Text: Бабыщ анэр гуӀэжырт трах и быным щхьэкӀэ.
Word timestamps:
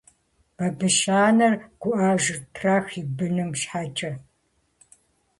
Бабыщ 0.55 0.99
анэр 1.25 1.53
гуӀэжырт 1.81 2.43
трах 2.53 2.87
и 2.99 3.03
быным 3.17 3.51
щхьэкӀэ. 3.59 4.11